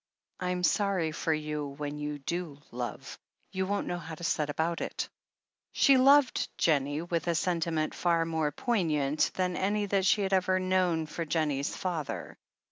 [0.41, 3.19] Tm sorry for you when you do love...
[3.51, 5.07] you won't know how to set about it
[5.41, 10.33] *' She loved Jennie with a sentiment far more poignant than any that she had
[10.33, 12.35] ever known for Jennie's father.